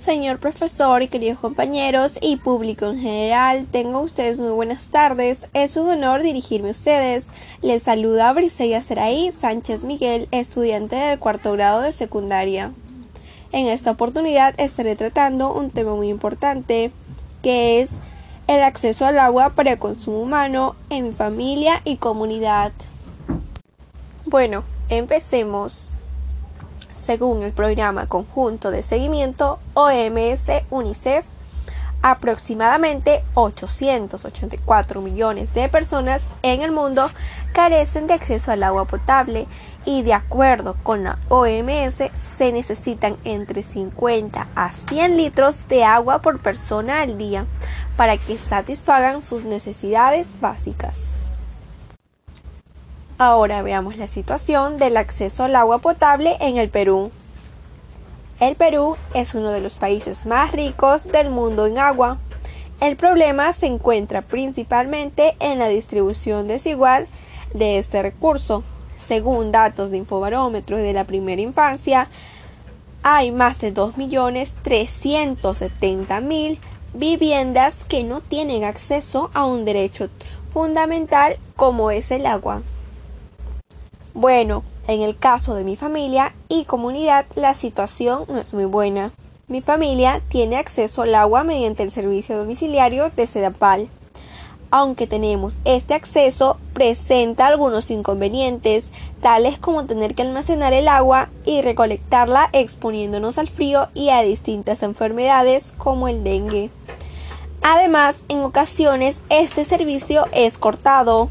Señor 0.00 0.38
profesor 0.38 1.02
y 1.02 1.08
queridos 1.08 1.38
compañeros 1.40 2.14
y 2.22 2.36
público 2.36 2.86
en 2.86 3.00
general, 3.00 3.66
tengo 3.70 4.00
ustedes 4.00 4.38
muy 4.38 4.48
buenas 4.48 4.88
tardes. 4.88 5.40
Es 5.52 5.76
un 5.76 5.90
honor 5.90 6.22
dirigirme 6.22 6.68
a 6.68 6.72
ustedes. 6.72 7.24
Les 7.60 7.82
saluda 7.82 8.32
Briseya 8.32 8.80
Seraí 8.80 9.30
Sánchez 9.30 9.84
Miguel, 9.84 10.26
estudiante 10.30 10.96
del 10.96 11.18
cuarto 11.18 11.52
grado 11.52 11.82
de 11.82 11.92
secundaria. 11.92 12.72
En 13.52 13.66
esta 13.66 13.90
oportunidad 13.90 14.58
estaré 14.58 14.96
tratando 14.96 15.52
un 15.52 15.70
tema 15.70 15.94
muy 15.94 16.08
importante, 16.08 16.92
que 17.42 17.82
es 17.82 17.90
el 18.46 18.62
acceso 18.62 19.04
al 19.04 19.18
agua 19.18 19.50
para 19.50 19.72
el 19.72 19.78
consumo 19.78 20.22
humano 20.22 20.76
en 20.88 21.08
mi 21.08 21.12
familia 21.12 21.82
y 21.84 21.98
comunidad. 21.98 22.72
Bueno, 24.24 24.64
empecemos 24.88 25.90
según 27.04 27.42
el 27.42 27.52
Programa 27.52 28.06
Conjunto 28.06 28.70
de 28.70 28.82
Seguimiento 28.82 29.58
OMS-UNICEF, 29.74 31.24
aproximadamente 32.02 33.22
884 33.34 35.00
millones 35.00 35.52
de 35.52 35.68
personas 35.68 36.24
en 36.42 36.62
el 36.62 36.72
mundo 36.72 37.10
carecen 37.52 38.06
de 38.06 38.14
acceso 38.14 38.52
al 38.52 38.62
agua 38.62 38.86
potable 38.86 39.46
y 39.84 40.02
de 40.02 40.14
acuerdo 40.14 40.76
con 40.82 41.04
la 41.04 41.18
OMS 41.28 42.10
se 42.38 42.52
necesitan 42.52 43.16
entre 43.24 43.62
50 43.62 44.46
a 44.54 44.72
100 44.72 45.16
litros 45.16 45.68
de 45.68 45.84
agua 45.84 46.20
por 46.20 46.38
persona 46.38 47.02
al 47.02 47.18
día 47.18 47.46
para 47.96 48.16
que 48.16 48.38
satisfagan 48.38 49.22
sus 49.22 49.44
necesidades 49.44 50.40
básicas. 50.40 51.19
Ahora 53.20 53.60
veamos 53.60 53.98
la 53.98 54.08
situación 54.08 54.78
del 54.78 54.96
acceso 54.96 55.44
al 55.44 55.54
agua 55.54 55.76
potable 55.76 56.38
en 56.40 56.56
el 56.56 56.70
Perú. 56.70 57.10
El 58.40 58.56
Perú 58.56 58.96
es 59.12 59.34
uno 59.34 59.50
de 59.50 59.60
los 59.60 59.74
países 59.74 60.24
más 60.24 60.52
ricos 60.52 61.06
del 61.06 61.28
mundo 61.28 61.66
en 61.66 61.76
agua. 61.76 62.16
El 62.80 62.96
problema 62.96 63.52
se 63.52 63.66
encuentra 63.66 64.22
principalmente 64.22 65.36
en 65.38 65.58
la 65.58 65.68
distribución 65.68 66.48
desigual 66.48 67.08
de 67.52 67.76
este 67.76 68.00
recurso. 68.00 68.64
Según 69.06 69.52
datos 69.52 69.90
de 69.90 69.98
Infobarómetro 69.98 70.78
de 70.78 70.94
la 70.94 71.04
primera 71.04 71.42
infancia, 71.42 72.08
hay 73.02 73.32
más 73.32 73.58
de 73.58 73.74
2.370.000 73.74 76.58
viviendas 76.94 77.84
que 77.84 78.02
no 78.02 78.22
tienen 78.22 78.64
acceso 78.64 79.30
a 79.34 79.44
un 79.44 79.66
derecho 79.66 80.08
fundamental 80.54 81.36
como 81.54 81.90
es 81.90 82.10
el 82.12 82.24
agua. 82.24 82.62
Bueno, 84.14 84.64
en 84.88 85.02
el 85.02 85.16
caso 85.16 85.54
de 85.54 85.62
mi 85.62 85.76
familia 85.76 86.34
y 86.48 86.64
comunidad 86.64 87.26
la 87.36 87.54
situación 87.54 88.24
no 88.28 88.38
es 88.38 88.52
muy 88.52 88.64
buena. 88.64 89.12
Mi 89.46 89.62
familia 89.62 90.20
tiene 90.28 90.56
acceso 90.56 91.02
al 91.02 91.14
agua 91.14 91.44
mediante 91.44 91.84
el 91.84 91.92
servicio 91.92 92.36
domiciliario 92.36 93.10
de 93.10 93.26
Sedapal. 93.26 93.88
Aunque 94.72 95.06
tenemos 95.06 95.56
este 95.64 95.94
acceso, 95.94 96.58
presenta 96.74 97.46
algunos 97.46 97.90
inconvenientes, 97.90 98.90
tales 99.20 99.58
como 99.58 99.86
tener 99.86 100.14
que 100.14 100.22
almacenar 100.22 100.72
el 100.72 100.88
agua 100.88 101.28
y 101.44 101.62
recolectarla 101.62 102.50
exponiéndonos 102.52 103.38
al 103.38 103.48
frío 103.48 103.88
y 103.94 104.10
a 104.10 104.22
distintas 104.22 104.82
enfermedades 104.82 105.72
como 105.78 106.08
el 106.08 106.24
dengue. 106.24 106.70
Además, 107.62 108.24
en 108.28 108.40
ocasiones 108.40 109.18
este 109.28 109.64
servicio 109.64 110.26
es 110.32 110.56
cortado, 110.58 111.28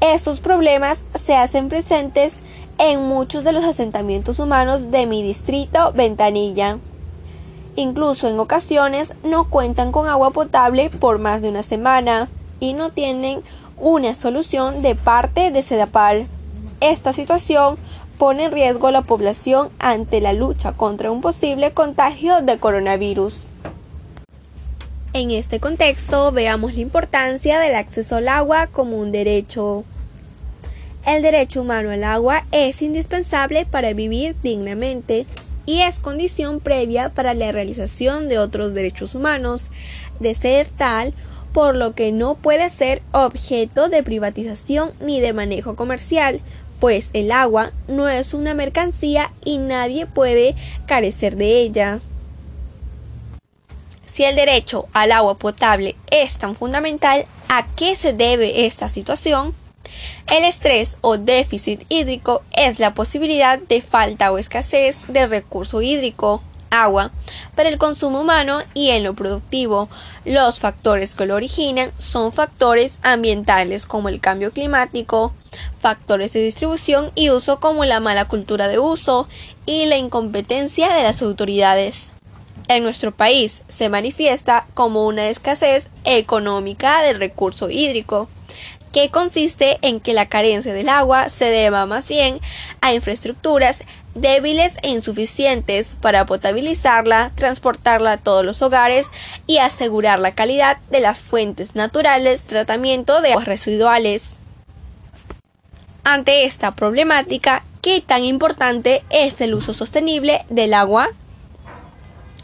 estos 0.00 0.40
problemas 0.40 1.02
se 1.14 1.34
hacen 1.34 1.68
presentes 1.68 2.36
en 2.78 3.02
muchos 3.02 3.42
de 3.42 3.52
los 3.52 3.64
asentamientos 3.64 4.38
humanos 4.38 4.90
de 4.90 5.06
mi 5.06 5.22
distrito 5.22 5.92
Ventanilla. 5.92 6.78
Incluso 7.74 8.28
en 8.28 8.38
ocasiones 8.38 9.14
no 9.24 9.48
cuentan 9.50 9.92
con 9.92 10.06
agua 10.06 10.30
potable 10.30 10.90
por 10.90 11.18
más 11.18 11.42
de 11.42 11.48
una 11.48 11.62
semana 11.62 12.28
y 12.60 12.74
no 12.74 12.90
tienen 12.90 13.42
una 13.76 14.14
solución 14.14 14.82
de 14.82 14.94
parte 14.94 15.50
de 15.50 15.62
Sedapal. 15.62 16.26
Esta 16.80 17.12
situación 17.12 17.76
pone 18.18 18.44
en 18.44 18.52
riesgo 18.52 18.88
a 18.88 18.92
la 18.92 19.02
población 19.02 19.70
ante 19.78 20.20
la 20.20 20.32
lucha 20.32 20.72
contra 20.72 21.10
un 21.10 21.20
posible 21.20 21.72
contagio 21.72 22.40
de 22.40 22.58
coronavirus. 22.58 23.46
En 25.14 25.30
este 25.30 25.58
contexto, 25.58 26.32
veamos 26.32 26.74
la 26.74 26.80
importancia 26.80 27.58
del 27.58 27.74
acceso 27.74 28.16
al 28.16 28.28
agua 28.28 28.66
como 28.66 28.98
un 28.98 29.10
derecho. 29.10 29.84
El 31.08 31.22
derecho 31.22 31.62
humano 31.62 31.90
al 31.90 32.04
agua 32.04 32.44
es 32.52 32.82
indispensable 32.82 33.64
para 33.64 33.94
vivir 33.94 34.36
dignamente 34.42 35.24
y 35.64 35.80
es 35.80 36.00
condición 36.00 36.60
previa 36.60 37.08
para 37.08 37.32
la 37.32 37.50
realización 37.50 38.28
de 38.28 38.38
otros 38.38 38.74
derechos 38.74 39.14
humanos, 39.14 39.70
de 40.20 40.34
ser 40.34 40.68
tal 40.68 41.14
por 41.54 41.76
lo 41.76 41.94
que 41.94 42.12
no 42.12 42.34
puede 42.34 42.68
ser 42.68 43.00
objeto 43.12 43.88
de 43.88 44.02
privatización 44.02 44.92
ni 45.00 45.18
de 45.22 45.32
manejo 45.32 45.76
comercial, 45.76 46.42
pues 46.78 47.08
el 47.14 47.32
agua 47.32 47.72
no 47.88 48.10
es 48.10 48.34
una 48.34 48.52
mercancía 48.52 49.32
y 49.42 49.56
nadie 49.56 50.04
puede 50.04 50.56
carecer 50.84 51.36
de 51.36 51.60
ella. 51.60 52.00
Si 54.04 54.24
el 54.24 54.36
derecho 54.36 54.88
al 54.92 55.12
agua 55.12 55.38
potable 55.38 55.96
es 56.10 56.36
tan 56.36 56.54
fundamental, 56.54 57.24
¿a 57.48 57.66
qué 57.76 57.96
se 57.96 58.12
debe 58.12 58.66
esta 58.66 58.90
situación? 58.90 59.54
El 60.30 60.44
estrés 60.44 60.98
o 61.00 61.16
déficit 61.16 61.84
hídrico 61.88 62.42
es 62.52 62.78
la 62.78 62.94
posibilidad 62.94 63.58
de 63.58 63.82
falta 63.82 64.30
o 64.32 64.38
escasez 64.38 65.00
de 65.08 65.26
recurso 65.26 65.82
hídrico, 65.82 66.42
agua, 66.70 67.10
para 67.54 67.68
el 67.68 67.78
consumo 67.78 68.20
humano 68.20 68.60
y 68.74 68.90
en 68.90 69.04
lo 69.04 69.14
productivo. 69.14 69.88
Los 70.24 70.60
factores 70.60 71.14
que 71.14 71.26
lo 71.26 71.34
originan 71.34 71.92
son 71.98 72.32
factores 72.32 72.98
ambientales 73.02 73.86
como 73.86 74.08
el 74.08 74.20
cambio 74.20 74.52
climático, 74.52 75.32
factores 75.80 76.32
de 76.32 76.42
distribución 76.42 77.10
y 77.14 77.30
uso 77.30 77.60
como 77.60 77.84
la 77.84 78.00
mala 78.00 78.26
cultura 78.26 78.68
de 78.68 78.78
uso 78.78 79.28
y 79.66 79.86
la 79.86 79.96
incompetencia 79.96 80.92
de 80.92 81.02
las 81.02 81.22
autoridades 81.22 82.10
en 82.68 82.82
nuestro 82.82 83.12
país 83.12 83.62
se 83.68 83.88
manifiesta 83.88 84.66
como 84.74 85.06
una 85.06 85.28
escasez 85.28 85.88
económica 86.04 87.02
del 87.02 87.18
recurso 87.18 87.70
hídrico, 87.70 88.28
que 88.92 89.10
consiste 89.10 89.78
en 89.82 90.00
que 90.00 90.14
la 90.14 90.28
carencia 90.28 90.72
del 90.72 90.88
agua 90.88 91.28
se 91.28 91.46
deba 91.46 91.86
más 91.86 92.08
bien 92.08 92.40
a 92.80 92.92
infraestructuras 92.92 93.84
débiles 94.14 94.74
e 94.82 94.90
insuficientes 94.90 95.94
para 96.00 96.26
potabilizarla, 96.26 97.32
transportarla 97.34 98.12
a 98.12 98.16
todos 98.18 98.44
los 98.44 98.62
hogares 98.62 99.08
y 99.46 99.58
asegurar 99.58 100.18
la 100.18 100.34
calidad 100.34 100.78
de 100.90 101.00
las 101.00 101.20
fuentes 101.20 101.74
naturales, 101.74 102.46
tratamiento 102.46 103.20
de 103.20 103.32
aguas 103.32 103.46
residuales. 103.46 104.38
Ante 106.04 106.44
esta 106.44 106.74
problemática, 106.74 107.64
¿qué 107.82 108.00
tan 108.00 108.24
importante 108.24 109.04
es 109.10 109.40
el 109.40 109.54
uso 109.54 109.74
sostenible 109.74 110.44
del 110.48 110.74
agua? 110.74 111.10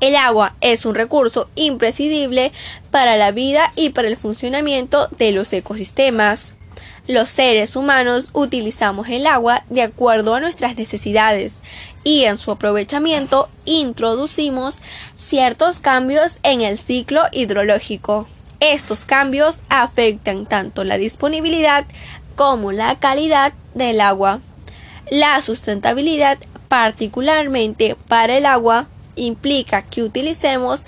El 0.00 0.14
agua 0.14 0.54
es 0.60 0.86
un 0.86 0.94
recurso 0.94 1.48
imprescindible 1.56 2.52
para 2.92 3.16
la 3.16 3.32
vida 3.32 3.72
y 3.74 3.90
para 3.90 4.06
el 4.06 4.16
funcionamiento 4.16 5.08
de 5.18 5.32
los 5.32 5.52
ecosistemas. 5.52 6.54
Los 7.08 7.30
seres 7.30 7.74
humanos 7.74 8.30
utilizamos 8.32 9.08
el 9.08 9.26
agua 9.26 9.64
de 9.70 9.82
acuerdo 9.82 10.34
a 10.34 10.40
nuestras 10.40 10.76
necesidades 10.76 11.62
y 12.04 12.24
en 12.24 12.38
su 12.38 12.52
aprovechamiento 12.52 13.48
introducimos 13.64 14.80
ciertos 15.16 15.80
cambios 15.80 16.38
en 16.44 16.60
el 16.60 16.78
ciclo 16.78 17.22
hidrológico. 17.32 18.28
Estos 18.60 19.04
cambios 19.04 19.58
afectan 19.68 20.46
tanto 20.46 20.84
la 20.84 20.98
disponibilidad 20.98 21.86
como 22.36 22.70
la 22.70 22.98
calidad 23.00 23.52
del 23.74 24.00
agua. 24.00 24.40
La 25.10 25.40
sustentabilidad, 25.42 26.38
particularmente 26.68 27.96
para 28.06 28.36
el 28.36 28.46
agua, 28.46 28.86
implica 29.18 29.82
que 29.82 30.02
utilicemos 30.02 30.84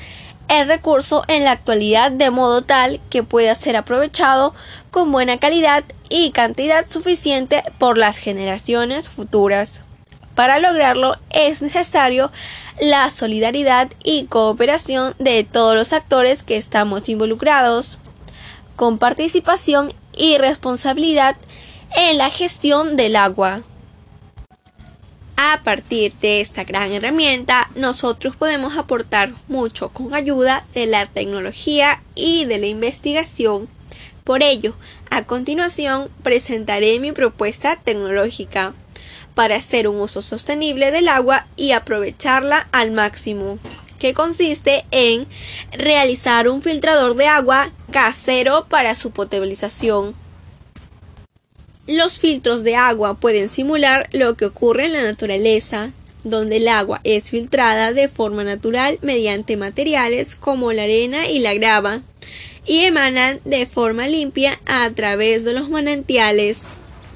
el 0.48 0.66
recurso 0.66 1.22
en 1.28 1.44
la 1.44 1.52
actualidad 1.52 2.10
de 2.10 2.30
modo 2.30 2.62
tal 2.62 3.00
que 3.08 3.22
pueda 3.22 3.54
ser 3.54 3.76
aprovechado 3.76 4.52
con 4.90 5.12
buena 5.12 5.38
calidad 5.38 5.84
y 6.08 6.32
cantidad 6.32 6.86
suficiente 6.88 7.62
por 7.78 7.98
las 7.98 8.18
generaciones 8.18 9.08
futuras. 9.08 9.82
Para 10.34 10.58
lograrlo 10.58 11.16
es 11.30 11.62
necesario 11.62 12.32
la 12.80 13.10
solidaridad 13.10 13.90
y 14.02 14.24
cooperación 14.24 15.14
de 15.18 15.44
todos 15.44 15.76
los 15.76 15.92
actores 15.92 16.42
que 16.42 16.56
estamos 16.56 17.08
involucrados, 17.08 17.98
con 18.74 18.98
participación 18.98 19.92
y 20.16 20.38
responsabilidad 20.38 21.36
en 21.94 22.18
la 22.18 22.30
gestión 22.30 22.96
del 22.96 23.16
agua. 23.16 23.62
A 25.42 25.62
partir 25.62 26.12
de 26.16 26.42
esta 26.42 26.64
gran 26.64 26.92
herramienta, 26.92 27.70
nosotros 27.74 28.36
podemos 28.36 28.76
aportar 28.76 29.32
mucho 29.48 29.88
con 29.88 30.12
ayuda 30.12 30.66
de 30.74 30.84
la 30.84 31.06
tecnología 31.06 32.02
y 32.14 32.44
de 32.44 32.58
la 32.58 32.66
investigación. 32.66 33.66
Por 34.22 34.42
ello, 34.42 34.74
a 35.08 35.24
continuación 35.24 36.10
presentaré 36.22 37.00
mi 37.00 37.12
propuesta 37.12 37.76
tecnológica 37.82 38.74
para 39.34 39.56
hacer 39.56 39.88
un 39.88 39.98
uso 40.00 40.20
sostenible 40.20 40.90
del 40.90 41.08
agua 41.08 41.46
y 41.56 41.72
aprovecharla 41.72 42.68
al 42.70 42.90
máximo. 42.90 43.58
que 43.98 44.12
consiste 44.14 44.84
en 44.90 45.26
realizar 45.72 46.48
un 46.48 46.60
filtrador 46.60 47.16
de 47.16 47.28
agua 47.28 47.70
casero 47.90 48.66
para 48.68 48.94
su 48.94 49.10
potabilización. 49.10 50.14
Los 51.86 52.20
filtros 52.20 52.62
de 52.62 52.76
agua 52.76 53.14
pueden 53.14 53.48
simular 53.48 54.08
lo 54.12 54.36
que 54.36 54.44
ocurre 54.44 54.86
en 54.86 54.92
la 54.92 55.02
naturaleza, 55.02 55.92
donde 56.24 56.58
el 56.58 56.68
agua 56.68 57.00
es 57.04 57.30
filtrada 57.30 57.92
de 57.92 58.08
forma 58.08 58.44
natural 58.44 58.98
mediante 59.02 59.56
materiales 59.56 60.36
como 60.36 60.72
la 60.72 60.82
arena 60.82 61.28
y 61.28 61.38
la 61.38 61.54
grava, 61.54 62.02
y 62.66 62.80
emanan 62.80 63.40
de 63.44 63.66
forma 63.66 64.06
limpia 64.06 64.60
a 64.66 64.90
través 64.90 65.44
de 65.44 65.54
los 65.54 65.70
manantiales. 65.70 66.64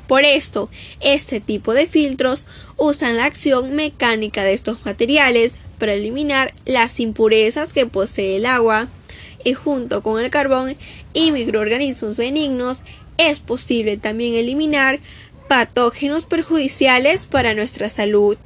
Por 0.09 0.25
esto, 0.25 0.71
este 1.01 1.41
tipo 1.41 1.75
de 1.75 1.87
filtros 1.87 2.47
usan 2.77 3.17
la 3.17 3.27
acción 3.27 3.77
mecánica 3.77 4.45
de 4.45 4.55
estos 4.55 4.85
materiales 4.85 5.55
para 5.79 5.95
eliminar 5.95 6.55
las 6.65 7.01
impurezas 7.01 7.73
que 7.73 7.87
posee 7.87 8.37
el 8.37 8.47
agua 8.47 8.89
y 9.45 9.53
junto 9.53 10.03
con 10.03 10.23
el 10.23 10.31
carbón 10.31 10.77
y 11.13 11.31
microorganismos 11.31 12.17
benignos 12.17 12.85
es 13.19 13.41
posible 13.41 13.97
también 13.97 14.35
eliminar 14.35 15.01
patógenos 15.49 16.25
perjudiciales 16.25 17.27
para 17.27 17.55
nuestra 17.55 17.89
salud. 17.89 18.37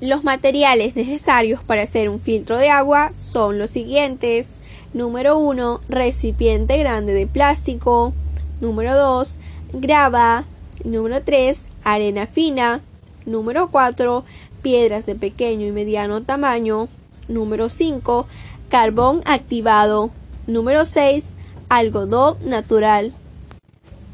Los 0.00 0.24
materiales 0.24 0.96
necesarios 0.96 1.62
para 1.62 1.82
hacer 1.82 2.08
un 2.08 2.20
filtro 2.20 2.56
de 2.56 2.70
agua 2.70 3.12
son 3.18 3.58
los 3.58 3.70
siguientes. 3.70 4.56
Número 4.94 5.38
1. 5.38 5.80
Recipiente 5.88 6.78
grande 6.78 7.12
de 7.12 7.26
plástico. 7.26 8.14
Número 8.60 8.96
2. 8.96 9.36
Grava. 9.74 10.46
Número 10.84 11.22
3. 11.22 11.66
Arena 11.84 12.26
fina. 12.26 12.80
Número 13.26 13.70
4 13.70 14.24
piedras 14.62 15.04
de 15.04 15.16
pequeño 15.16 15.66
y 15.66 15.72
mediano 15.72 16.22
tamaño. 16.22 16.88
Número 17.28 17.68
5. 17.68 18.26
Carbón 18.70 19.20
activado. 19.26 20.10
Número 20.46 20.86
6. 20.86 21.24
Algodón 21.68 22.38
natural. 22.44 23.12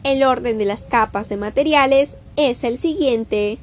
El 0.06 0.22
orden 0.22 0.56
de 0.56 0.66
las 0.66 0.82
capas 0.82 1.28
de 1.28 1.36
materiales 1.36 2.16
es 2.36 2.62
el 2.62 2.78
siguiente. 2.78 3.58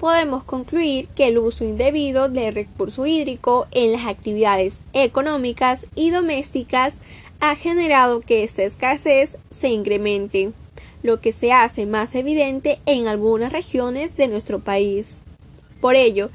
Podemos 0.00 0.42
concluir 0.42 1.08
que 1.08 1.28
el 1.28 1.36
uso 1.36 1.66
indebido 1.66 2.30
del 2.30 2.54
recurso 2.54 3.04
hídrico 3.04 3.66
en 3.72 3.92
las 3.92 4.06
actividades 4.06 4.78
económicas 4.94 5.84
y 5.94 6.08
domésticas 6.08 6.96
ha 7.40 7.56
generado 7.56 8.20
que 8.20 8.42
esta 8.42 8.62
escasez 8.62 9.36
se 9.50 9.68
incremente 9.68 10.52
lo 11.02 11.20
que 11.20 11.32
se 11.32 11.52
hace 11.52 11.84
más 11.84 12.14
evidente 12.14 12.80
en 12.86 13.06
algunas 13.06 13.52
regiones 13.52 14.16
de 14.16 14.28
nuestro 14.28 14.60
país. 14.60 15.18
Por 15.82 15.94
ello, 15.94 16.30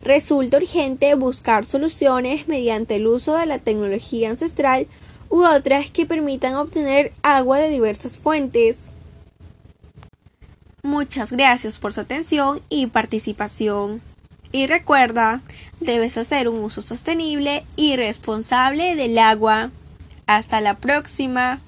resulta 0.00 0.56
urgente 0.56 1.14
buscar 1.14 1.64
soluciones 1.64 2.48
mediante 2.48 2.96
el 2.96 3.06
uso 3.06 3.36
de 3.36 3.46
la 3.46 3.58
tecnología 3.58 4.30
ancestral 4.30 4.86
u 5.28 5.44
otras 5.44 5.90
que 5.90 6.06
permitan 6.06 6.54
obtener 6.56 7.12
agua 7.22 7.58
de 7.58 7.68
diversas 7.68 8.18
fuentes. 8.18 8.90
Muchas 10.82 11.30
gracias 11.32 11.78
por 11.78 11.92
su 11.92 12.00
atención 12.00 12.62
y 12.68 12.86
participación. 12.86 14.00
Y 14.52 14.66
recuerda, 14.66 15.42
debes 15.78 16.18
hacer 16.18 16.48
un 16.48 16.58
uso 16.64 16.82
sostenible 16.82 17.64
y 17.76 17.96
responsable 17.96 18.96
del 18.96 19.18
agua. 19.18 19.70
Hasta 20.26 20.60
la 20.60 20.78
próxima. 20.78 21.60